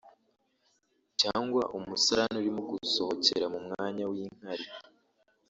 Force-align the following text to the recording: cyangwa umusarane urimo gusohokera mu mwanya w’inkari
cyangwa 1.21 1.61
umusarane 1.77 2.35
urimo 2.41 2.61
gusohokera 2.71 3.45
mu 3.53 3.59
mwanya 3.65 4.03
w’inkari 4.11 4.65